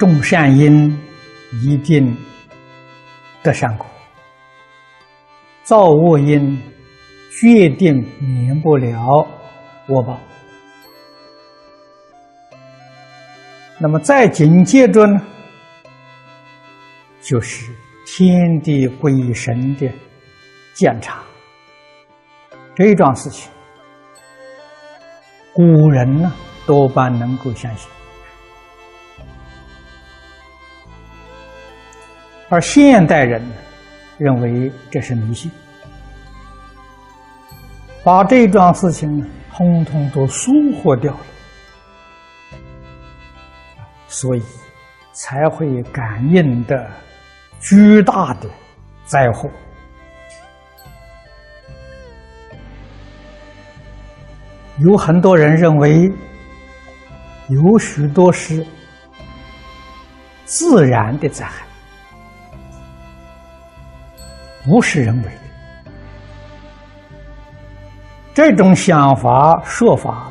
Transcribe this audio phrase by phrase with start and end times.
[0.00, 0.98] 种善因
[1.62, 2.16] 一定
[3.42, 3.86] 得善果，
[5.62, 6.58] 造恶因
[7.38, 9.26] 决定免不了
[9.88, 10.18] 恶报。
[13.78, 15.20] 那么在境界中呢，
[17.20, 17.70] 就是
[18.06, 19.86] 天地鬼神的
[20.72, 21.20] 检查，
[22.74, 23.50] 这一桩事情，
[25.52, 26.32] 古人呢
[26.64, 27.86] 多半能够相信，
[32.50, 33.54] 而现代人呢
[34.18, 35.50] 认为这是迷信，
[38.04, 40.52] 把这桩事情呢通通都疏
[40.82, 41.20] 忽掉了。
[44.08, 44.42] 所以
[45.12, 46.90] 才会感应的
[47.60, 48.50] 巨大的
[49.06, 49.48] 灾祸。
[54.78, 56.10] 有很多人认为，
[57.48, 58.66] 有许多是
[60.44, 61.64] 自然的灾害，
[64.64, 65.40] 不是人为的。
[68.34, 70.30] 这种想法说法，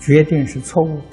[0.00, 1.04] 决定是错误的。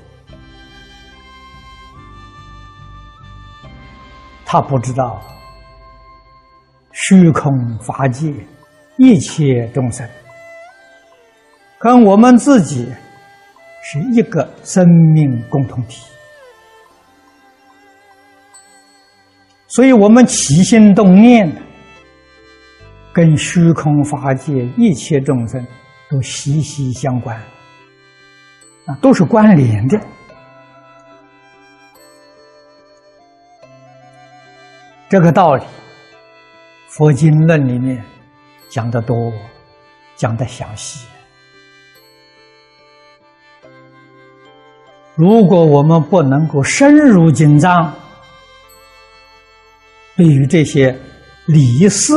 [4.46, 5.22] 他不知道，
[6.94, 8.34] 虚空法界
[8.98, 10.08] 一切众生
[11.78, 12.90] 跟我们自己
[13.84, 16.02] 是一个生命共同体，
[19.68, 21.54] 所以我们起心动念
[23.18, 25.66] 跟虚空法界一切众生
[26.08, 27.36] 都息息相关，
[28.86, 30.00] 啊，都是关联的。
[35.10, 35.64] 这个道理，
[36.90, 38.06] 佛经论里面
[38.70, 39.34] 讲的多，
[40.16, 41.08] 讲的详细。
[45.16, 47.92] 如果我们不能够深入经藏，
[50.16, 50.96] 对于这些
[51.48, 52.14] 理事，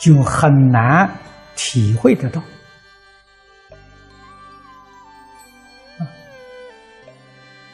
[0.00, 1.08] 就很难
[1.54, 2.42] 体会得到。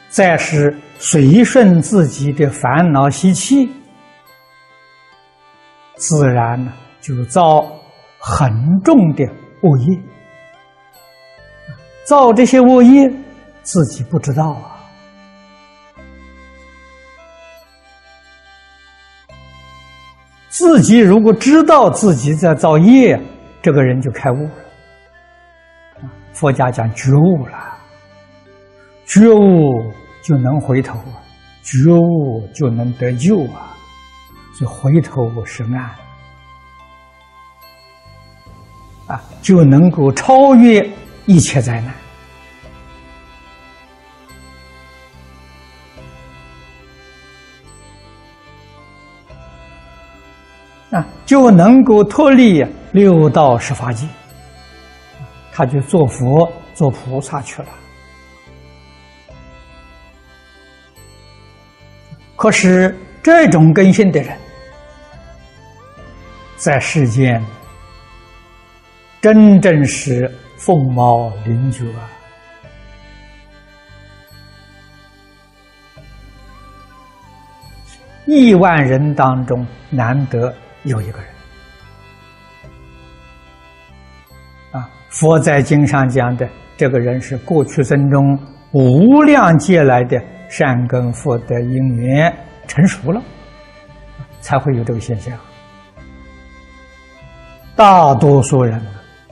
[0.09, 3.71] 再是随顺自己的烦恼习气。
[5.95, 6.71] 自然呢，
[7.01, 7.65] 就造
[8.19, 8.51] 很
[8.83, 9.23] 重的
[9.61, 9.99] 恶业，
[12.03, 13.11] 造这些恶业，
[13.63, 14.76] 自己不知道啊。
[20.57, 23.21] 自己如果知道自己在造业，
[23.61, 24.51] 这个人就开悟了。
[26.33, 27.77] 佛家讲觉悟了，
[29.05, 29.71] 觉悟
[30.23, 30.97] 就能回头，
[31.61, 33.77] 觉悟就能得救啊。
[34.59, 35.91] 就回头是岸，
[39.05, 40.83] 啊，就能够超越
[41.27, 41.93] 一切灾难，
[50.91, 54.07] 啊，就能够脱离六道十法界，
[55.51, 57.69] 他就做佛、做菩萨去了。
[62.35, 64.37] 可是这种根性的人。
[66.55, 67.39] 在世间，
[69.21, 70.27] 真正是
[70.57, 72.09] 凤毛麟角啊！
[78.25, 80.51] 亿万人当中，难得
[80.87, 81.27] 有一个人
[84.71, 84.89] 啊！
[85.09, 88.37] 佛在经上讲的，这个人是过去生中
[88.71, 92.33] 无量劫来的善根福德因缘
[92.67, 93.21] 成熟了，
[94.41, 95.37] 才会有这个现象。
[97.75, 98.81] 大多数人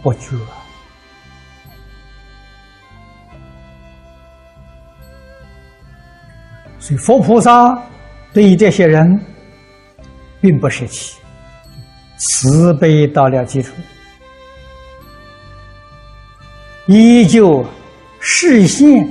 [0.03, 0.35] 不觉，
[6.77, 7.75] 所以佛菩萨
[8.33, 9.19] 对于这些人
[10.39, 11.19] 并不舍弃，
[12.17, 13.73] 慈悲到了基础，
[16.87, 17.65] 依旧
[18.19, 19.07] 视现，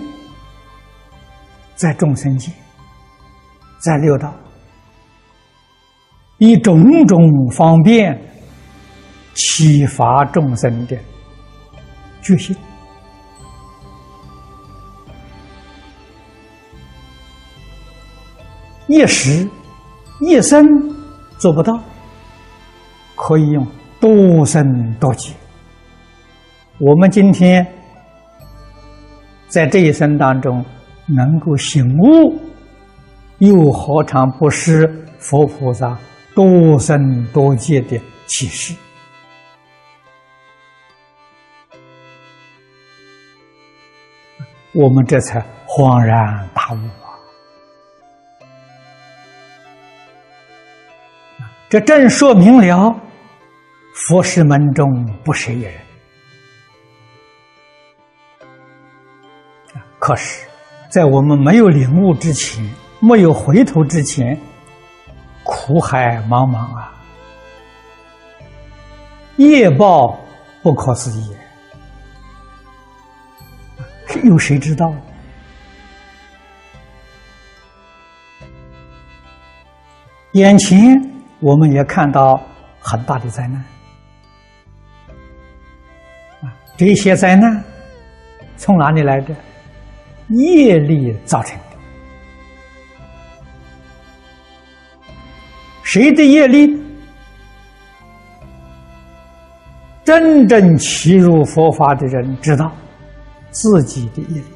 [1.74, 2.50] 在众生界，
[3.78, 4.32] 在六道，
[6.38, 7.18] 以种种
[7.50, 8.20] 方便。
[9.36, 10.96] 启发众生的
[12.22, 12.56] 决心，
[18.86, 19.48] 一时
[20.20, 20.64] 一生
[21.36, 21.76] 做不到，
[23.26, 23.66] 可以用
[23.98, 25.32] 多生多劫。
[26.78, 27.66] 我们今天
[29.48, 30.62] 在这一生当中
[31.06, 32.38] 能够醒悟，
[33.38, 34.86] 又何尝不是
[35.18, 35.96] 佛菩萨
[36.34, 38.74] 多生多劫的启示？
[44.74, 47.08] 我们这才恍然大悟啊！
[51.70, 52.94] 这正说明了，
[53.94, 55.72] 佛师门中不舍一人。
[60.00, 60.44] 可是，
[60.90, 62.68] 在我们没有领悟之前，
[63.00, 64.36] 没有回头之前，
[65.44, 66.92] 苦海茫茫啊，
[69.36, 70.18] 业报
[70.60, 71.36] 不可思议。
[74.24, 74.92] 有谁知道？
[80.32, 81.00] 眼前
[81.38, 82.42] 我们也看到
[82.80, 83.64] 很大的灾难
[86.76, 87.62] 这些灾难
[88.56, 89.34] 从哪里来的？
[90.28, 91.76] 业力造成的。
[95.82, 96.82] 谁的业力？
[100.04, 102.72] 真正契入佛法的人知道。
[103.50, 104.46] 自己的业力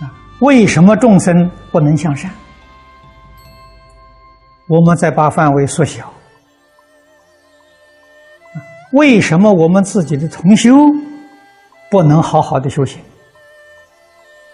[0.00, 0.14] 啊？
[0.40, 2.30] 为什么众生不能向善？
[4.68, 6.12] 我们再把范围缩小。
[8.92, 10.74] 为什么我们自己的同修
[11.90, 13.00] 不能好好的修行？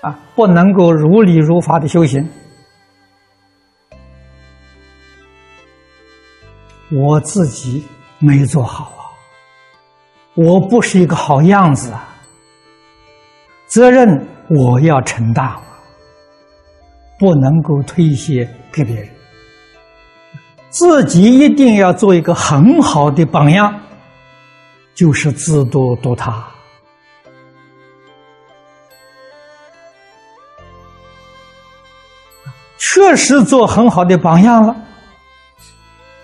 [0.00, 2.28] 啊，不能够如理如法的修行？
[6.92, 7.86] 我自己
[8.19, 9.02] 没做好啊。
[10.34, 12.08] 我不是一个好样子啊！
[13.66, 15.48] 责任我要承担，
[17.19, 19.08] 不能够推卸给别人。
[20.70, 23.72] 自己一定要做一个很好的榜样，
[24.94, 26.46] 就是自度度他。
[32.79, 34.76] 确实做很好的榜样了，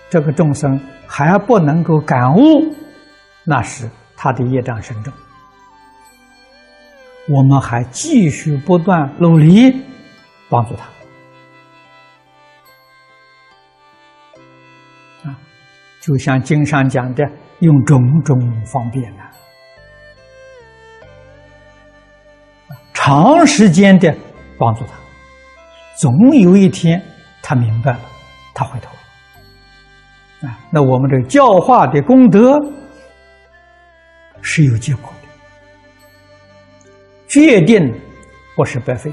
[0.09, 2.75] 这个众生还不能够感悟，
[3.43, 3.89] 那是。
[4.23, 5.11] 他的业障深重，
[7.27, 9.83] 我们还继续不断努力
[10.47, 10.83] 帮助他
[16.01, 17.23] 就像经上讲的，
[17.59, 19.31] 用种种方便啊，
[22.93, 24.13] 长时间的
[24.57, 24.93] 帮助他，
[25.99, 27.01] 总有一天
[27.41, 27.99] 他明白了，
[28.53, 28.89] 他回头
[30.47, 30.59] 啊！
[30.71, 32.59] 那我们这教化的功德。
[34.43, 36.89] 是有结果的，
[37.27, 37.93] 决定
[38.55, 39.11] 不是白费。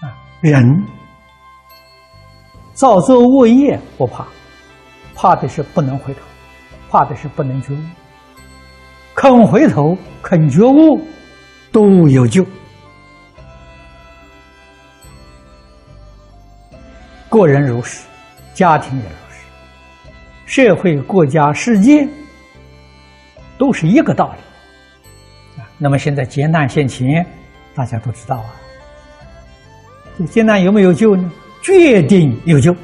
[0.00, 0.84] 啊，人
[2.80, 4.26] 造作恶业不怕，
[5.14, 6.20] 怕的是不能回头，
[6.88, 7.78] 怕的是不能觉悟。
[9.14, 10.98] 肯回头、肯觉悟，
[11.70, 12.42] 都有救。
[17.28, 18.06] 个人如是，
[18.54, 19.44] 家庭也如是。
[20.46, 22.08] 社会、国家、世界
[23.58, 25.68] 都是一个道理啊。
[25.76, 27.26] 那么现在劫难现前，
[27.74, 28.46] 大家都知道啊。
[30.16, 31.30] 这劫难有没有救呢？
[31.62, 32.74] 决定有救。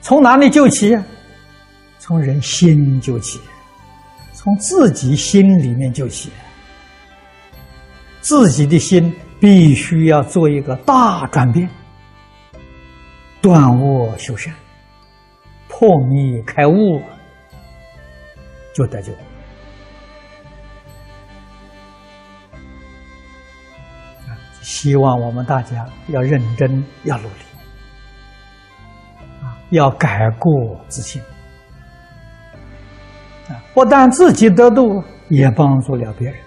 [0.00, 0.96] 从哪里救起？
[1.98, 3.38] 从人心救起，
[4.32, 6.30] 从自己心里面救起。
[8.22, 11.68] 自己的心必须要做一个大转变。
[13.42, 14.54] 断恶修善，
[15.68, 17.02] 破迷开悟，
[18.74, 19.12] 就得救。
[24.68, 27.34] 希望我们大家要认真，要努力，
[29.42, 30.52] 啊，要改过
[30.88, 31.22] 自新，
[33.48, 36.38] 啊，不但自己得度，也帮助了别人，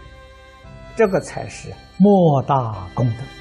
[0.96, 3.41] 这个才是莫大功德。